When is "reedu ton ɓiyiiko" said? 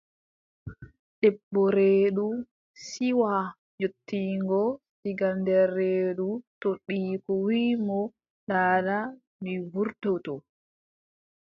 5.77-7.31